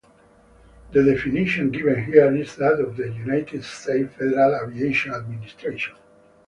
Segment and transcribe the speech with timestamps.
[0.93, 5.93] The definition given here is that of the United States Federal Aviation Administration.